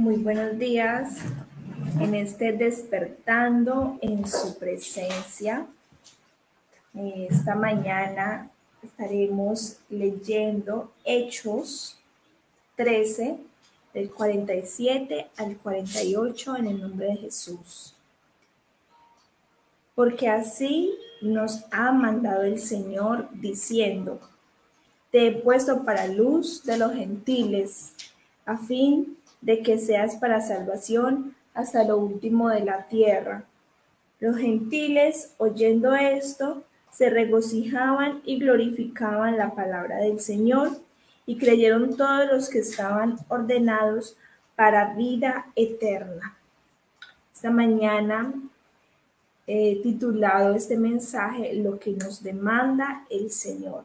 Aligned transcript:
Muy 0.00 0.16
buenos 0.16 0.58
días 0.58 1.18
en 2.00 2.14
este 2.14 2.52
despertando 2.52 3.98
en 4.00 4.26
su 4.26 4.58
presencia. 4.58 5.66
Eh, 6.94 7.28
esta 7.30 7.54
mañana 7.54 8.48
estaremos 8.82 9.76
leyendo 9.90 10.90
Hechos 11.04 11.98
13 12.76 13.40
del 13.92 14.10
47 14.10 15.28
al 15.36 15.58
48 15.58 16.56
en 16.56 16.66
el 16.68 16.80
nombre 16.80 17.08
de 17.08 17.16
Jesús. 17.18 17.94
Porque 19.94 20.30
así 20.30 20.94
nos 21.20 21.64
ha 21.72 21.92
mandado 21.92 22.44
el 22.44 22.58
Señor 22.58 23.28
diciendo, 23.34 24.18
te 25.10 25.26
he 25.26 25.32
puesto 25.32 25.84
para 25.84 26.06
luz 26.06 26.64
de 26.64 26.78
los 26.78 26.94
gentiles, 26.94 27.92
a 28.46 28.56
fin 28.56 29.19
de 29.40 29.62
que 29.62 29.78
seas 29.78 30.16
para 30.16 30.40
salvación 30.40 31.34
hasta 31.54 31.84
lo 31.84 31.98
último 31.98 32.48
de 32.48 32.60
la 32.60 32.86
tierra. 32.88 33.44
Los 34.18 34.36
gentiles, 34.36 35.32
oyendo 35.38 35.94
esto, 35.94 36.62
se 36.92 37.10
regocijaban 37.10 38.20
y 38.24 38.38
glorificaban 38.38 39.38
la 39.38 39.54
palabra 39.54 39.96
del 39.98 40.20
Señor, 40.20 40.70
y 41.30 41.36
creyeron 41.36 41.96
todos 41.96 42.26
los 42.26 42.48
que 42.48 42.58
estaban 42.58 43.16
ordenados 43.28 44.16
para 44.56 44.94
vida 44.94 45.46
eterna. 45.54 46.36
Esta 47.32 47.52
mañana 47.52 48.32
he 49.46 49.80
titulado 49.80 50.54
este 50.54 50.76
mensaje 50.76 51.54
Lo 51.54 51.78
que 51.78 51.92
nos 51.92 52.24
demanda 52.24 53.04
el 53.10 53.30
Señor. 53.30 53.84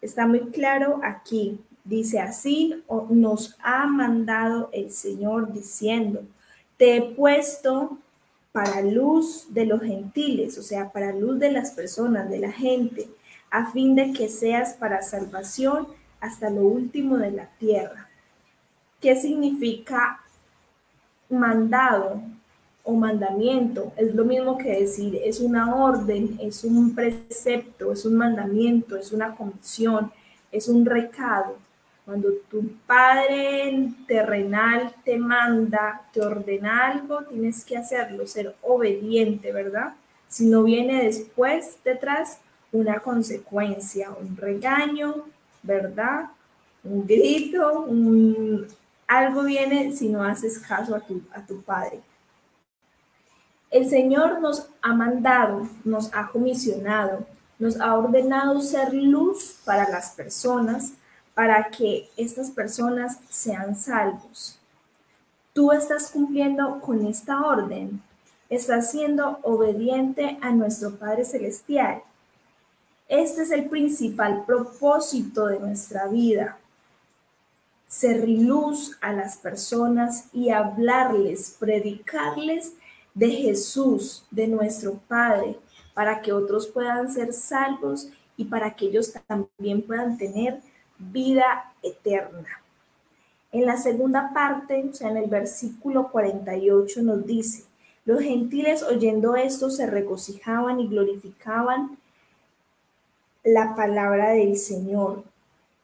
Está 0.00 0.26
muy 0.26 0.40
claro 0.50 1.00
aquí. 1.04 1.60
Dice 1.84 2.20
así, 2.20 2.82
nos 3.10 3.56
ha 3.62 3.86
mandado 3.86 4.70
el 4.72 4.92
Señor 4.92 5.52
diciendo, 5.52 6.22
te 6.76 6.96
he 6.96 7.02
puesto 7.02 7.98
para 8.52 8.82
luz 8.82 9.46
de 9.48 9.66
los 9.66 9.80
gentiles, 9.80 10.58
o 10.58 10.62
sea, 10.62 10.92
para 10.92 11.12
luz 11.12 11.38
de 11.38 11.50
las 11.50 11.72
personas, 11.72 12.30
de 12.30 12.38
la 12.38 12.52
gente, 12.52 13.08
a 13.50 13.70
fin 13.72 13.94
de 13.94 14.12
que 14.12 14.28
seas 14.28 14.74
para 14.74 15.02
salvación 15.02 15.88
hasta 16.20 16.50
lo 16.50 16.62
último 16.62 17.16
de 17.16 17.32
la 17.32 17.46
tierra. 17.58 18.08
¿Qué 19.00 19.16
significa 19.16 20.20
mandado 21.28 22.22
o 22.84 22.92
mandamiento? 22.92 23.92
Es 23.96 24.14
lo 24.14 24.24
mismo 24.24 24.56
que 24.56 24.80
decir, 24.80 25.18
es 25.24 25.40
una 25.40 25.74
orden, 25.74 26.38
es 26.40 26.62
un 26.62 26.94
precepto, 26.94 27.90
es 27.90 28.04
un 28.04 28.14
mandamiento, 28.14 28.96
es 28.96 29.12
una 29.12 29.34
comisión, 29.34 30.12
es 30.52 30.68
un 30.68 30.86
recado. 30.86 31.56
Cuando 32.04 32.30
tu 32.50 32.68
padre 32.84 33.92
terrenal 34.08 34.92
te 35.04 35.18
manda, 35.18 36.02
te 36.12 36.20
ordena 36.20 36.88
algo, 36.88 37.22
tienes 37.22 37.64
que 37.64 37.76
hacerlo, 37.76 38.26
ser 38.26 38.56
obediente, 38.62 39.52
¿verdad? 39.52 39.94
Si 40.26 40.46
no 40.46 40.64
viene 40.64 41.04
después, 41.04 41.78
detrás, 41.84 42.38
una 42.72 42.98
consecuencia, 43.00 44.10
un 44.10 44.36
regaño, 44.36 45.26
¿verdad? 45.62 46.30
Un 46.82 47.06
grito, 47.06 47.82
un, 47.82 48.66
algo 49.06 49.44
viene 49.44 49.92
si 49.92 50.08
no 50.08 50.24
haces 50.24 50.58
caso 50.58 50.96
a 50.96 51.00
tu, 51.00 51.22
a 51.32 51.46
tu 51.46 51.62
padre. 51.62 52.00
El 53.70 53.88
Señor 53.88 54.40
nos 54.40 54.68
ha 54.82 54.92
mandado, 54.92 55.68
nos 55.84 56.12
ha 56.12 56.28
comisionado, 56.28 57.24
nos 57.60 57.80
ha 57.80 57.94
ordenado 57.96 58.60
ser 58.60 58.92
luz 58.92 59.60
para 59.64 59.88
las 59.88 60.10
personas 60.10 60.94
para 61.34 61.70
que 61.70 62.08
estas 62.16 62.50
personas 62.50 63.18
sean 63.28 63.76
salvos. 63.76 64.58
Tú 65.52 65.72
estás 65.72 66.10
cumpliendo 66.10 66.80
con 66.80 67.06
esta 67.06 67.42
orden. 67.42 68.02
Estás 68.48 68.90
siendo 68.90 69.38
obediente 69.42 70.38
a 70.40 70.50
nuestro 70.50 70.96
Padre 70.96 71.24
Celestial. 71.24 72.02
Este 73.08 73.42
es 73.42 73.50
el 73.50 73.68
principal 73.68 74.44
propósito 74.46 75.46
de 75.46 75.60
nuestra 75.60 76.06
vida. 76.06 76.58
Ser 77.86 78.26
luz 78.28 78.96
a 79.02 79.12
las 79.12 79.36
personas 79.36 80.26
y 80.32 80.50
hablarles, 80.50 81.56
predicarles 81.58 82.72
de 83.14 83.30
Jesús, 83.30 84.24
de 84.30 84.46
nuestro 84.46 84.94
Padre, 85.08 85.58
para 85.92 86.22
que 86.22 86.32
otros 86.32 86.66
puedan 86.66 87.12
ser 87.12 87.34
salvos 87.34 88.08
y 88.36 88.46
para 88.46 88.74
que 88.74 88.86
ellos 88.86 89.12
también 89.26 89.82
puedan 89.82 90.16
tener 90.16 90.62
vida 91.10 91.72
eterna. 91.82 92.62
En 93.50 93.66
la 93.66 93.76
segunda 93.76 94.32
parte, 94.32 94.88
o 94.90 94.94
sea, 94.94 95.10
en 95.10 95.16
el 95.18 95.28
versículo 95.28 96.10
48 96.10 97.02
nos 97.02 97.26
dice, 97.26 97.64
los 98.04 98.20
gentiles 98.20 98.82
oyendo 98.82 99.36
esto 99.36 99.70
se 99.70 99.86
regocijaban 99.86 100.80
y 100.80 100.88
glorificaban 100.88 101.98
la 103.44 103.74
palabra 103.74 104.30
del 104.30 104.56
Señor 104.56 105.24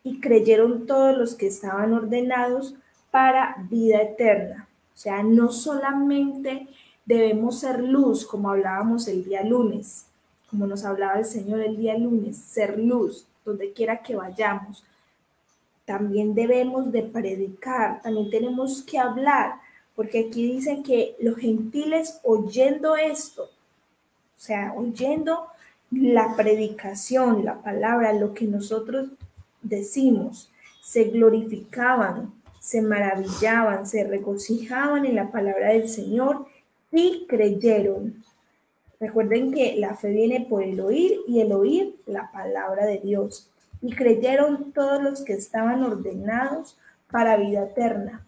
y 0.02 0.20
creyeron 0.20 0.86
todos 0.86 1.16
los 1.16 1.34
que 1.34 1.48
estaban 1.48 1.92
ordenados 1.92 2.74
para 3.10 3.56
vida 3.68 4.02
eterna. 4.02 4.68
O 4.94 4.98
sea, 4.98 5.22
no 5.22 5.52
solamente 5.52 6.68
debemos 7.04 7.60
ser 7.60 7.82
luz, 7.82 8.26
como 8.26 8.50
hablábamos 8.50 9.08
el 9.08 9.24
día 9.24 9.42
lunes, 9.42 10.06
como 10.50 10.66
nos 10.66 10.84
hablaba 10.84 11.18
el 11.18 11.24
Señor 11.24 11.60
el 11.60 11.76
día 11.76 11.96
lunes, 11.96 12.36
ser 12.36 12.78
luz 12.78 13.26
donde 13.44 13.72
quiera 13.72 14.02
que 14.02 14.16
vayamos, 14.16 14.84
también 15.88 16.34
debemos 16.34 16.92
de 16.92 17.02
predicar, 17.02 18.02
también 18.02 18.28
tenemos 18.28 18.82
que 18.82 18.98
hablar, 18.98 19.54
porque 19.96 20.26
aquí 20.26 20.46
dice 20.52 20.82
que 20.84 21.16
los 21.18 21.36
gentiles 21.36 22.20
oyendo 22.24 22.94
esto, 22.94 23.44
o 23.44 24.40
sea, 24.40 24.74
oyendo 24.76 25.46
la 25.90 26.36
predicación, 26.36 27.42
la 27.46 27.62
palabra, 27.62 28.12
lo 28.12 28.34
que 28.34 28.44
nosotros 28.44 29.08
decimos, 29.62 30.50
se 30.82 31.04
glorificaban, 31.04 32.34
se 32.60 32.82
maravillaban, 32.82 33.86
se 33.86 34.04
regocijaban 34.04 35.06
en 35.06 35.14
la 35.14 35.30
palabra 35.30 35.70
del 35.70 35.88
Señor 35.88 36.44
y 36.92 37.24
creyeron. 37.26 38.22
Recuerden 39.00 39.54
que 39.54 39.76
la 39.76 39.94
fe 39.94 40.10
viene 40.10 40.46
por 40.50 40.62
el 40.62 40.78
oír 40.80 41.20
y 41.26 41.40
el 41.40 41.50
oír 41.50 41.96
la 42.04 42.30
palabra 42.30 42.84
de 42.84 42.98
Dios 42.98 43.48
y 43.80 43.94
creyeron 43.94 44.72
todos 44.72 45.02
los 45.02 45.22
que 45.22 45.34
estaban 45.34 45.82
ordenados 45.82 46.76
para 47.10 47.36
vida 47.36 47.64
eterna. 47.64 48.24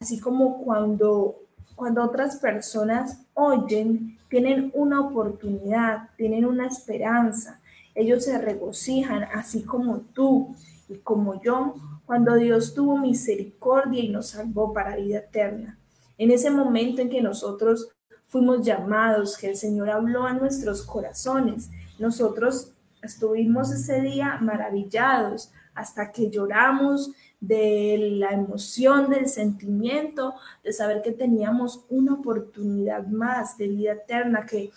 Así 0.00 0.20
como 0.20 0.58
cuando, 0.58 1.36
cuando 1.74 2.04
otras 2.04 2.36
personas 2.36 3.20
oyen, 3.34 4.18
tienen 4.28 4.70
una 4.74 5.00
oportunidad, 5.00 6.08
tienen 6.16 6.44
una 6.44 6.66
esperanza, 6.66 7.60
ellos 7.94 8.24
se 8.24 8.38
regocijan, 8.38 9.24
así 9.34 9.62
como 9.62 9.98
tú 9.98 10.54
y 10.88 10.96
como 10.98 11.42
yo, 11.42 11.74
cuando 12.06 12.34
Dios 12.34 12.74
tuvo 12.74 12.96
misericordia 12.96 14.02
y 14.02 14.08
nos 14.08 14.28
salvó 14.28 14.72
para 14.72 14.96
vida 14.96 15.18
eterna. 15.18 15.78
En 16.16 16.30
ese 16.30 16.50
momento 16.50 17.02
en 17.02 17.10
que 17.10 17.22
nosotros 17.22 17.88
fuimos 18.28 18.64
llamados, 18.64 19.36
que 19.36 19.48
el 19.48 19.56
Señor 19.56 19.90
habló 19.90 20.24
a 20.24 20.32
nuestros 20.32 20.82
corazones, 20.82 21.70
nosotros 21.98 22.72
Estuvimos 23.02 23.72
ese 23.72 24.00
día 24.00 24.38
maravillados 24.40 25.50
hasta 25.74 26.12
que 26.12 26.30
lloramos 26.30 27.12
de 27.40 27.96
la 28.18 28.32
emoción, 28.32 29.08
del 29.08 29.28
sentimiento, 29.28 30.34
de 30.62 30.72
saber 30.72 31.00
que 31.00 31.12
teníamos 31.12 31.84
una 31.88 32.14
oportunidad 32.14 33.06
más 33.06 33.56
de 33.56 33.68
vida 33.68 33.92
eterna, 33.92 34.44
que 34.44 34.70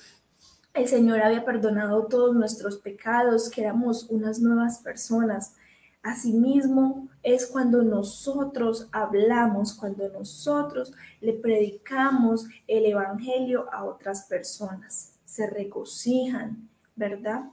el 0.74 0.88
Señor 0.88 1.22
había 1.22 1.46
perdonado 1.46 2.08
todos 2.08 2.36
nuestros 2.36 2.78
pecados, 2.78 3.50
que 3.50 3.62
éramos 3.62 4.08
unas 4.10 4.40
nuevas 4.40 4.80
personas. 4.80 5.56
Asimismo, 6.02 7.10
es 7.22 7.48
cuando 7.48 7.84
nosotros 7.84 8.88
hablamos, 8.92 9.74
cuando 9.74 10.10
nosotros 10.10 10.94
le 11.22 11.34
predicamos 11.34 12.48
el 12.68 12.86
Evangelio 12.86 13.72
a 13.72 13.84
otras 13.84 14.24
personas. 14.24 15.14
Se 15.26 15.48
regocijan, 15.48 16.70
¿verdad? 16.96 17.44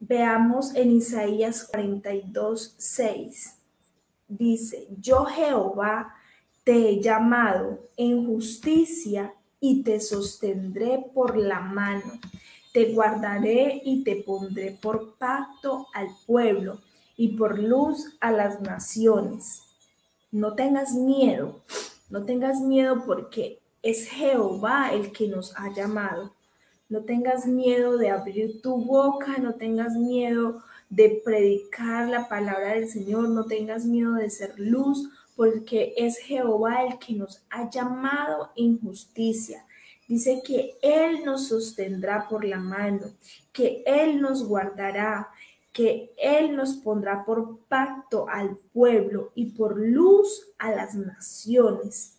Veamos 0.00 0.74
en 0.74 0.90
Isaías 0.90 1.68
42, 1.70 2.74
6. 2.76 3.56
Dice, 4.28 4.86
yo 5.00 5.24
Jehová 5.24 6.14
te 6.64 6.88
he 6.88 7.00
llamado 7.00 7.78
en 7.96 8.26
justicia 8.26 9.34
y 9.60 9.82
te 9.82 10.00
sostendré 10.00 11.04
por 11.14 11.36
la 11.36 11.60
mano. 11.60 12.20
Te 12.72 12.92
guardaré 12.92 13.80
y 13.84 14.02
te 14.02 14.16
pondré 14.16 14.72
por 14.72 15.14
pacto 15.14 15.86
al 15.94 16.08
pueblo 16.26 16.80
y 17.16 17.36
por 17.36 17.58
luz 17.58 18.16
a 18.20 18.30
las 18.32 18.60
naciones. 18.60 19.62
No 20.32 20.54
tengas 20.54 20.94
miedo, 20.94 21.62
no 22.10 22.24
tengas 22.24 22.60
miedo 22.60 23.04
porque 23.06 23.60
es 23.82 24.08
Jehová 24.08 24.92
el 24.92 25.12
que 25.12 25.28
nos 25.28 25.54
ha 25.56 25.72
llamado. 25.72 26.32
No 26.94 27.00
tengas 27.00 27.44
miedo 27.48 27.98
de 27.98 28.10
abrir 28.10 28.62
tu 28.62 28.76
boca, 28.76 29.38
no 29.38 29.54
tengas 29.54 29.96
miedo 29.96 30.62
de 30.88 31.20
predicar 31.24 32.08
la 32.08 32.28
palabra 32.28 32.74
del 32.74 32.86
Señor, 32.86 33.30
no 33.30 33.46
tengas 33.46 33.84
miedo 33.84 34.12
de 34.12 34.30
ser 34.30 34.56
luz, 34.60 35.10
porque 35.34 35.92
es 35.96 36.18
Jehová 36.18 36.84
el 36.84 37.00
que 37.00 37.14
nos 37.14 37.42
ha 37.50 37.68
llamado 37.68 38.52
en 38.54 38.80
justicia. 38.80 39.66
Dice 40.06 40.40
que 40.46 40.78
Él 40.82 41.24
nos 41.24 41.48
sostendrá 41.48 42.28
por 42.28 42.44
la 42.44 42.60
mano, 42.60 43.10
que 43.52 43.82
Él 43.86 44.20
nos 44.20 44.46
guardará, 44.46 45.30
que 45.72 46.12
Él 46.16 46.54
nos 46.54 46.74
pondrá 46.74 47.24
por 47.24 47.58
pacto 47.66 48.28
al 48.28 48.56
pueblo 48.72 49.32
y 49.34 49.46
por 49.46 49.76
luz 49.76 50.46
a 50.58 50.70
las 50.70 50.94
naciones. 50.94 52.18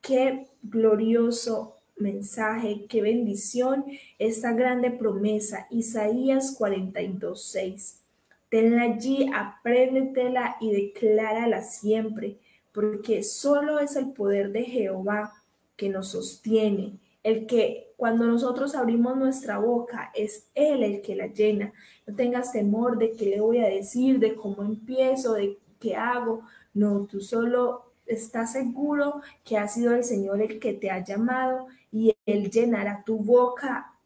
Qué 0.00 0.48
glorioso 0.62 1.77
mensaje, 2.00 2.86
qué 2.88 3.02
bendición 3.02 3.84
esta 4.18 4.52
grande 4.52 4.90
promesa. 4.90 5.66
Isaías 5.70 6.54
42, 6.56 7.42
6. 7.50 8.00
Tenla 8.48 8.82
allí, 8.82 9.30
apréndetela 9.34 10.56
y 10.60 10.72
declárala 10.72 11.62
siempre, 11.62 12.38
porque 12.72 13.22
solo 13.22 13.78
es 13.78 13.96
el 13.96 14.12
poder 14.12 14.52
de 14.52 14.64
Jehová 14.64 15.34
que 15.76 15.88
nos 15.88 16.08
sostiene, 16.08 16.94
el 17.22 17.46
que 17.46 17.88
cuando 17.96 18.26
nosotros 18.26 18.74
abrimos 18.74 19.16
nuestra 19.16 19.58
boca 19.58 20.10
es 20.14 20.46
Él 20.54 20.82
el 20.82 21.02
que 21.02 21.16
la 21.16 21.26
llena. 21.26 21.72
No 22.06 22.14
tengas 22.14 22.52
temor 22.52 22.96
de 22.96 23.12
qué 23.12 23.26
le 23.26 23.40
voy 23.40 23.58
a 23.58 23.66
decir, 23.66 24.18
de 24.18 24.34
cómo 24.34 24.62
empiezo, 24.62 25.34
de 25.34 25.58
qué 25.80 25.96
hago. 25.96 26.42
No, 26.74 27.06
tú 27.06 27.20
solo 27.20 27.86
estás 28.06 28.52
seguro 28.52 29.20
que 29.44 29.58
ha 29.58 29.68
sido 29.68 29.94
el 29.94 30.04
Señor 30.04 30.40
el 30.40 30.58
que 30.58 30.74
te 30.74 30.90
ha 30.90 31.04
llamado 31.04 31.66
y 31.90 32.14
Él 32.26 32.50
llenará 32.50 33.02
tu 33.04 33.18
boca 33.18 33.98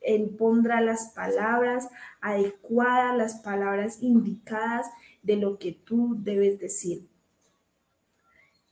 él 0.00 0.30
pondrá 0.38 0.80
las 0.80 1.12
palabras 1.12 1.88
adecuadas, 2.20 3.16
las 3.16 3.34
palabras 3.40 3.98
indicadas 4.00 4.86
de 5.22 5.36
lo 5.36 5.58
que 5.58 5.72
tú 5.72 6.16
debes 6.18 6.58
decir. 6.58 7.08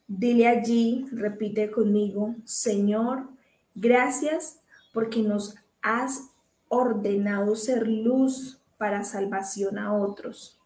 Dile 0.09 0.47
allí, 0.47 1.07
repite 1.13 1.71
conmigo, 1.71 2.37
Señor, 2.45 3.29
gracias 3.75 4.61
porque 4.93 5.21
nos 5.23 5.57
has 5.83 6.31
ordenado 6.69 7.57
ser 7.57 7.87
luz 7.87 8.61
para 8.79 9.05
salvación 9.05 9.79
a 9.79 9.95
otros, 9.95 10.61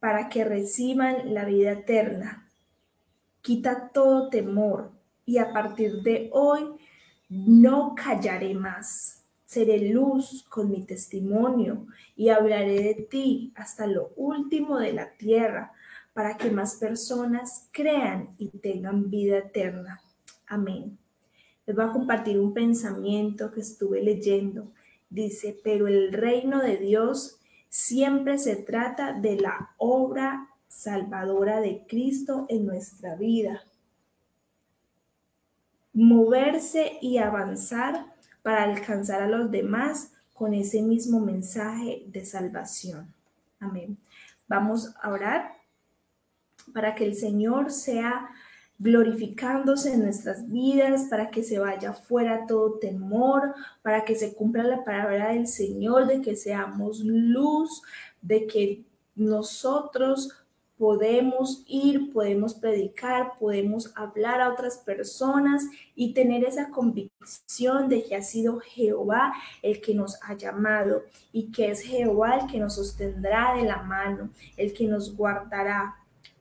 para 0.00 0.28
que 0.28 0.44
reciban 0.44 1.34
la 1.34 1.44
vida 1.44 1.72
eterna. 1.72 2.46
Quita 3.42 3.88
todo 3.88 4.28
temor 4.28 4.90
y 5.30 5.38
a 5.38 5.52
partir 5.52 6.02
de 6.02 6.28
hoy 6.32 6.68
no 7.28 7.94
callaré 7.94 8.54
más 8.54 9.20
seré 9.50 9.90
luz 9.90 10.44
con 10.48 10.70
mi 10.70 10.84
testimonio 10.84 11.88
y 12.14 12.28
hablaré 12.28 12.82
de 12.84 12.94
ti 12.94 13.52
hasta 13.56 13.88
lo 13.88 14.12
último 14.14 14.78
de 14.78 14.92
la 14.92 15.10
tierra, 15.16 15.72
para 16.12 16.36
que 16.36 16.52
más 16.52 16.76
personas 16.76 17.68
crean 17.72 18.28
y 18.38 18.46
tengan 18.48 19.10
vida 19.10 19.38
eterna. 19.38 20.00
Amén. 20.46 20.96
Les 21.66 21.74
voy 21.74 21.84
a 21.84 21.92
compartir 21.92 22.38
un 22.38 22.54
pensamiento 22.54 23.50
que 23.50 23.60
estuve 23.60 24.00
leyendo. 24.00 24.70
Dice, 25.08 25.58
pero 25.64 25.88
el 25.88 26.12
reino 26.12 26.62
de 26.62 26.76
Dios 26.76 27.40
siempre 27.68 28.38
se 28.38 28.54
trata 28.54 29.14
de 29.14 29.34
la 29.34 29.70
obra 29.78 30.48
salvadora 30.68 31.60
de 31.60 31.86
Cristo 31.88 32.46
en 32.48 32.66
nuestra 32.66 33.16
vida. 33.16 33.64
Moverse 35.92 36.98
y 37.00 37.18
avanzar 37.18 38.06
para 38.42 38.64
alcanzar 38.64 39.22
a 39.22 39.28
los 39.28 39.50
demás 39.50 40.12
con 40.34 40.54
ese 40.54 40.82
mismo 40.82 41.20
mensaje 41.20 42.04
de 42.06 42.24
salvación. 42.24 43.12
Amén. 43.58 43.98
Vamos 44.48 44.94
a 45.02 45.10
orar 45.10 45.56
para 46.72 46.94
que 46.94 47.04
el 47.04 47.14
Señor 47.14 47.70
sea 47.70 48.30
glorificándose 48.78 49.92
en 49.92 50.04
nuestras 50.04 50.48
vidas, 50.48 51.04
para 51.10 51.30
que 51.30 51.42
se 51.42 51.58
vaya 51.58 51.92
fuera 51.92 52.46
todo 52.46 52.78
temor, 52.78 53.54
para 53.82 54.04
que 54.06 54.14
se 54.14 54.34
cumpla 54.34 54.64
la 54.64 54.82
palabra 54.82 55.32
del 55.32 55.46
Señor, 55.46 56.06
de 56.06 56.22
que 56.22 56.34
seamos 56.34 57.00
luz, 57.00 57.82
de 58.22 58.46
que 58.46 58.82
nosotros 59.14 60.30
podemos 60.80 61.62
ir, 61.66 62.10
podemos 62.10 62.54
predicar, 62.54 63.34
podemos 63.38 63.92
hablar 63.94 64.40
a 64.40 64.50
otras 64.50 64.78
personas 64.78 65.62
y 65.94 66.14
tener 66.14 66.42
esa 66.42 66.70
convicción 66.70 67.90
de 67.90 68.02
que 68.02 68.16
ha 68.16 68.22
sido 68.22 68.60
Jehová 68.60 69.34
el 69.60 69.82
que 69.82 69.92
nos 69.94 70.18
ha 70.22 70.32
llamado 70.32 71.02
y 71.32 71.52
que 71.52 71.70
es 71.70 71.82
Jehová 71.82 72.38
el 72.38 72.50
que 72.50 72.58
nos 72.58 72.76
sostendrá 72.76 73.56
de 73.56 73.64
la 73.64 73.82
mano, 73.82 74.30
el 74.56 74.72
que 74.72 74.86
nos 74.86 75.14
guardará 75.14 75.96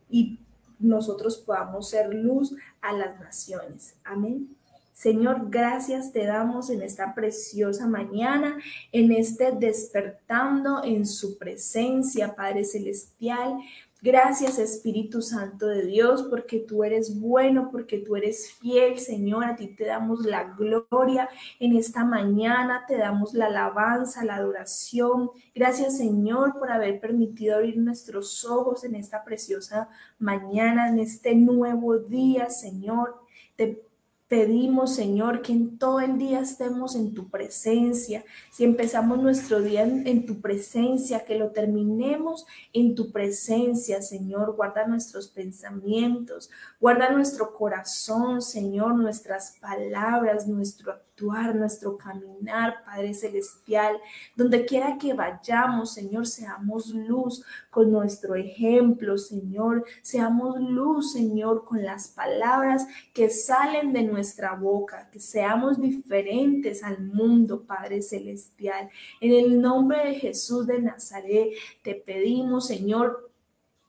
y 0.09 0.39
nosotros 0.80 1.38
podamos 1.38 1.89
ser 1.89 2.13
luz 2.13 2.56
a 2.80 2.94
las 2.94 3.19
naciones. 3.19 3.95
Amén. 4.06 4.56
Señor, 4.94 5.50
gracias 5.50 6.12
te 6.12 6.25
damos 6.25 6.69
en 6.69 6.81
esta 6.81 7.13
preciosa 7.13 7.88
mañana, 7.88 8.57
en 8.92 9.13
este 9.13 9.53
despertando 9.53 10.83
en 10.83 11.06
su 11.06 11.38
presencia, 11.38 12.35
Padre 12.35 12.65
Celestial. 12.65 13.59
Gracias 14.01 14.60
Espíritu 14.60 15.22
Santo 15.22 15.68
de 15.68 15.86
Dios, 15.86 16.24
porque 16.24 16.60
tú 16.60 16.86
eres 16.86 17.19
bueno, 17.19 17.69
porque 17.69 17.98
tú 17.98 18.16
eres 18.16 18.54
fiel, 18.54 18.98
Señor. 18.98 19.44
A 19.44 19.57
ti 19.57 19.68
te 19.68 19.86
damos 19.86 20.25
la 20.25 20.56
gloria 20.56 21.28
en 21.60 21.75
esta 21.75 22.06
mañana, 22.06 22.86
te 22.88 22.98
damos 22.98 23.34
la 23.34 23.48
alabanza, 23.48 24.24
la 24.24 24.36
adoración. 24.36 25.31
Gracias 25.54 25.98
Señor 25.98 26.57
por 26.57 26.72
haber 26.72 27.01
permitido 27.01 27.57
abrir 27.57 27.78
nuestros 27.78 28.46
ojos 28.46 28.86
en 28.86 28.96
esta 28.96 29.25
preciosa 29.25 29.90
mañana, 30.18 30.88
en 30.88 31.00
este 31.00 31.35
nuevo 31.35 31.97
día, 31.97 32.50
Señor. 32.50 33.16
Te 33.57 33.89
Pedimos, 34.30 34.94
Señor, 34.94 35.42
que 35.42 35.54
en 35.54 35.80
todo 35.80 36.02
el 36.02 36.19
día 36.19 36.40
estemos 36.40 36.94
en 36.94 37.16
tu 37.16 37.30
presencia. 37.31 38.24
Si 38.52 38.64
empezamos 38.64 39.18
nuestro 39.18 39.59
día 39.59 39.81
en, 39.81 40.28
tu 40.28 40.40
presencia, 40.40 41.26
que 41.26 41.33
lo 41.33 41.50
terminemos 41.50 42.45
en 42.71 42.94
tu 42.94 43.12
presencia, 43.12 44.04
Señor. 44.04 44.56
Guarda 44.56 44.86
nuestros 44.86 45.30
pensamientos, 45.30 46.52
guarda 46.80 47.09
nuestro 47.09 47.54
corazón, 47.54 48.44
Señor, 48.44 48.94
nuestras 48.94 49.57
palabras, 49.59 50.48
nuestro 50.48 50.94
nuestro 51.54 51.98
caminar, 51.98 52.83
Padre 52.86 53.14
Celestial. 53.14 53.98
Donde 54.36 54.66
quiera 54.66 54.98
que 54.98 55.14
vayamos, 55.14 55.94
Señor, 55.94 56.28
seamos 56.28 56.90
luz 56.90 57.44
con 57.69 57.92
nuestro 57.92 58.36
ejemplo, 58.36 59.18
Señor. 59.18 59.86
Seamos 60.02 60.59
luz, 60.59 61.14
Señor, 61.14 61.66
con 61.66 61.83
las 61.83 62.09
palabras 62.09 62.88
que 63.14 63.30
salen 63.30 63.94
de 63.94 64.04
nuestra 64.04 64.19
boca, 64.59 65.09
que 65.11 65.19
seamos 65.19 65.80
diferentes 65.80 66.83
al 66.83 67.02
mundo, 67.02 67.64
Padre 67.64 68.02
Celestial. 68.02 68.90
En 69.21 69.33
el 69.33 69.61
nombre 69.61 70.06
de 70.06 70.16
Jesús 70.16 70.68
de 70.68 70.81
Nazaret, 70.81 71.52
te 71.81 71.95
pedimos, 71.95 72.68
Señor, 72.68 73.30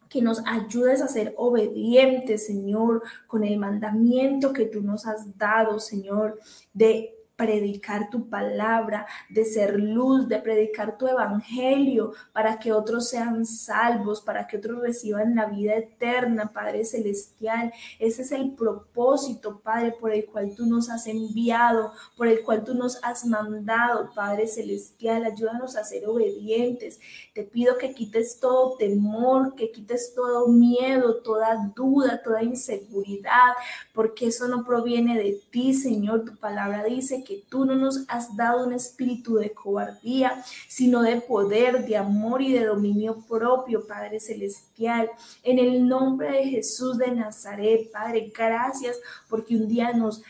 que 0.09 0.21
nos 0.21 0.43
ayudes 0.45 1.01
a 1.03 1.09
ser 1.09 1.35
obedientes, 1.37 2.47
Señor, 2.47 3.03
con 3.29 3.45
el 3.45 3.57
mandamiento 3.59 4.53
que 4.53 4.67
tú 4.67 4.83
nos 4.83 5.07
has 5.07 5.39
dado, 5.39 5.79
Señor, 5.79 6.39
de 6.75 7.20
predicar 7.41 8.11
tu 8.11 8.29
palabra, 8.29 9.07
de 9.31 9.47
ser 9.47 9.81
luz, 9.81 10.29
de 10.29 10.39
predicar 10.41 10.99
tu 10.99 11.07
evangelio 11.09 12.13
para 12.35 12.59
que 12.59 12.71
otros 12.71 13.09
sean 13.09 13.47
salvos, 13.47 14.21
para 14.21 14.47
que 14.47 14.59
otros 14.59 14.83
reciban 14.83 15.35
la 15.35 15.47
vida 15.47 15.75
eterna, 15.75 16.53
Padre 16.53 16.85
Celestial. 16.85 17.73
Ese 17.99 18.23
es 18.23 18.33
el 18.33 18.51
propósito, 18.55 19.59
Padre, 19.61 19.93
por 19.99 20.13
el 20.13 20.27
cual 20.27 20.55
tú 20.55 20.67
nos 20.67 20.91
has 20.91 21.07
enviado, 21.07 21.93
por 22.15 22.27
el 22.27 22.43
cual 22.43 22.63
tú 22.63 22.75
nos 22.75 23.03
has 23.03 23.25
mandado, 23.25 24.11
Padre 24.15 24.47
Celestial. 24.47 25.25
Ayúdanos 25.25 25.77
a 25.77 25.85
ser 25.85 26.07
obedientes. 26.07 27.01
Te 27.33 27.45
pido 27.45 27.79
que 27.79 27.95
quites 27.95 28.39
todo 28.39 28.77
temor, 28.77 29.55
que 29.55 29.71
quites 29.71 30.13
todo 30.15 30.47
miedo, 30.49 31.23
toda 31.23 31.73
duda, 31.75 32.21
toda 32.23 32.43
inseguridad, 32.43 33.55
porque 33.95 34.27
eso 34.27 34.47
no 34.47 34.63
proviene 34.63 35.17
de 35.17 35.41
ti, 35.51 35.73
Señor. 35.73 36.27
Tu 36.27 36.37
palabra 36.37 36.85
dice 36.85 37.25
que 37.25 37.30
tú 37.39 37.65
no 37.65 37.75
nos 37.75 38.05
has 38.09 38.37
dado 38.37 38.67
un 38.67 38.73
espíritu 38.73 39.37
de 39.37 39.53
cobardía, 39.53 40.43
sino 40.69 41.03
de 41.03 41.21
poder, 41.21 41.87
de 41.87 41.97
amor 41.97 42.43
y 42.43 42.53
de 42.53 42.65
dominio 42.65 43.25
propio, 43.29 43.87
Padre 43.87 44.21
Celestial. 44.21 45.11
En 45.43 45.59
el 45.59 45.87
nombre 45.89 46.33
de 46.33 46.45
Jesús 46.45 46.99
de 46.99 47.11
Nazaret, 47.13 47.91
Padre, 47.93 48.33
gracias 48.37 48.99
porque 49.29 49.57
un 49.57 49.69
día 49.69 49.93
nos 49.93 50.23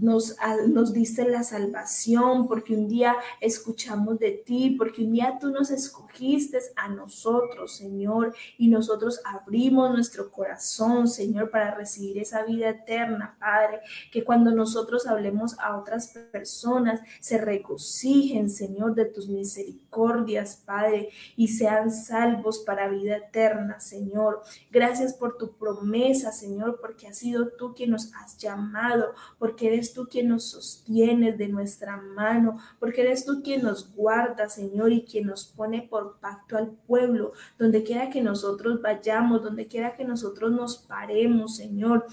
nos, 0.00 0.36
nos 0.68 0.92
diste 0.92 1.28
la 1.28 1.42
salvación, 1.42 2.46
porque 2.48 2.74
un 2.74 2.88
día 2.88 3.16
escuchamos 3.40 4.18
de 4.18 4.32
ti, 4.32 4.76
porque 4.78 5.04
un 5.04 5.12
día 5.12 5.38
tú 5.40 5.50
nos 5.50 5.70
escogiste 5.70 6.58
a 6.76 6.88
nosotros, 6.88 7.76
Señor, 7.76 8.34
y 8.58 8.68
nosotros 8.68 9.20
abrimos 9.24 9.90
nuestro 9.90 10.30
corazón, 10.30 11.08
Señor, 11.08 11.50
para 11.50 11.74
recibir 11.74 12.18
esa 12.18 12.44
vida 12.44 12.68
eterna, 12.70 13.36
Padre, 13.38 13.80
que 14.10 14.24
cuando 14.24 14.52
nosotros 14.52 15.06
hablemos 15.06 15.58
a 15.58 15.76
otras 15.78 16.08
personas 16.30 17.00
se 17.20 17.38
regocijen, 17.38 18.50
Señor, 18.50 18.94
de 18.94 19.06
tus 19.06 19.28
misericordias, 19.28 20.62
Padre, 20.64 21.08
y 21.36 21.48
sean 21.48 21.90
salvos 21.90 22.60
para 22.60 22.88
vida 22.88 23.16
eterna, 23.16 23.80
Señor. 23.80 24.42
Gracias 24.70 25.14
por 25.14 25.36
tu 25.38 25.52
promesa, 25.56 26.32
Señor, 26.32 26.78
porque 26.80 27.08
has 27.08 27.18
sido 27.18 27.48
tú 27.48 27.74
quien 27.74 27.90
nos 27.90 28.12
has 28.14 28.36
llamado, 28.36 29.14
porque 29.38 29.70
eres 29.72 29.92
tú 29.92 30.06
quien 30.08 30.28
nos 30.28 30.44
sostienes 30.50 31.38
de 31.38 31.48
nuestra 31.48 31.96
mano, 31.96 32.58
porque 32.78 33.02
eres 33.02 33.24
tú 33.24 33.42
quien 33.42 33.62
nos 33.62 33.94
guarda, 33.94 34.48
Señor, 34.48 34.92
y 34.92 35.04
quien 35.04 35.26
nos 35.26 35.46
pone 35.46 35.82
por 35.82 36.18
pacto 36.20 36.56
al 36.56 36.70
pueblo, 36.70 37.32
donde 37.58 37.82
quiera 37.82 38.10
que 38.10 38.20
nosotros 38.20 38.80
vayamos, 38.82 39.42
donde 39.42 39.66
quiera 39.66 39.96
que 39.96 40.04
nosotros 40.04 40.52
nos 40.52 40.78
paremos, 40.78 41.56
Señor. 41.56 42.06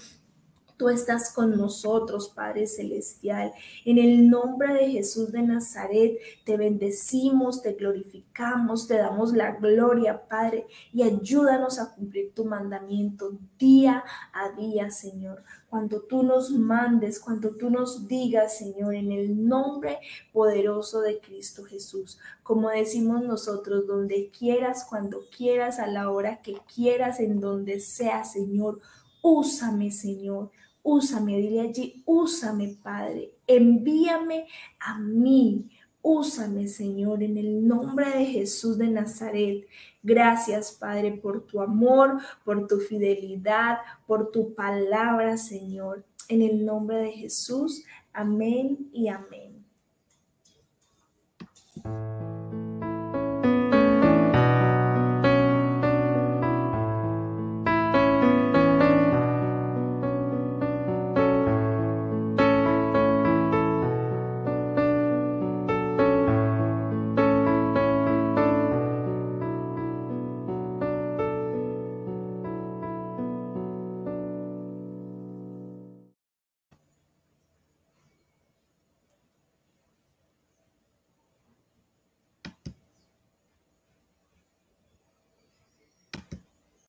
Tú 0.80 0.88
estás 0.88 1.34
con 1.34 1.58
nosotros, 1.58 2.32
Padre 2.34 2.66
Celestial. 2.66 3.52
En 3.84 3.98
el 3.98 4.30
nombre 4.30 4.72
de 4.72 4.90
Jesús 4.90 5.30
de 5.30 5.42
Nazaret, 5.42 6.18
te 6.46 6.56
bendecimos, 6.56 7.60
te 7.60 7.74
glorificamos, 7.74 8.88
te 8.88 8.96
damos 8.96 9.34
la 9.34 9.56
gloria, 9.56 10.26
Padre, 10.26 10.66
y 10.94 11.02
ayúdanos 11.02 11.78
a 11.78 11.94
cumplir 11.94 12.32
tu 12.32 12.46
mandamiento 12.46 13.38
día 13.58 14.04
a 14.32 14.58
día, 14.58 14.90
Señor. 14.90 15.42
Cuando 15.68 16.00
tú 16.00 16.22
nos 16.22 16.50
mandes, 16.50 17.20
cuando 17.20 17.50
tú 17.50 17.68
nos 17.68 18.08
digas, 18.08 18.56
Señor, 18.56 18.94
en 18.94 19.12
el 19.12 19.46
nombre 19.46 19.98
poderoso 20.32 21.02
de 21.02 21.20
Cristo 21.20 21.62
Jesús, 21.62 22.18
como 22.42 22.70
decimos 22.70 23.22
nosotros, 23.22 23.86
donde 23.86 24.30
quieras, 24.30 24.86
cuando 24.88 25.28
quieras, 25.28 25.78
a 25.78 25.88
la 25.88 26.08
hora 26.10 26.40
que 26.40 26.56
quieras, 26.74 27.20
en 27.20 27.38
donde 27.38 27.80
sea, 27.80 28.24
Señor. 28.24 28.80
Úsame, 29.22 29.90
Señor. 29.90 30.50
Úsame, 30.82 31.38
dile 31.38 31.60
allí, 31.60 32.02
úsame, 32.06 32.76
Padre, 32.82 33.32
envíame 33.46 34.46
a 34.78 34.98
mí. 34.98 35.70
Úsame, 36.02 36.66
Señor, 36.66 37.22
en 37.22 37.36
el 37.36 37.68
nombre 37.68 38.08
de 38.10 38.24
Jesús 38.24 38.78
de 38.78 38.88
Nazaret. 38.88 39.66
Gracias, 40.02 40.72
Padre, 40.72 41.12
por 41.12 41.42
tu 41.46 41.60
amor, 41.60 42.20
por 42.42 42.66
tu 42.66 42.78
fidelidad, 42.78 43.78
por 44.06 44.30
tu 44.30 44.54
palabra, 44.54 45.36
Señor. 45.36 46.04
En 46.28 46.40
el 46.40 46.64
nombre 46.64 46.96
de 46.96 47.12
Jesús. 47.12 47.84
Amén 48.14 48.88
y 48.92 49.08
amén. 49.08 49.62